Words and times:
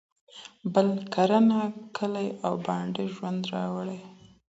بل 0.73 0.87
کرنه، 1.13 1.61
کلي 1.97 2.27
او 2.45 2.53
بانډې 2.65 3.05
ژوند 3.15 3.41
راوړي. 3.53 3.99